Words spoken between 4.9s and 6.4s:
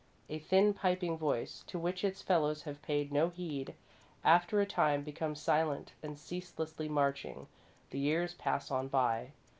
becomes silent, and,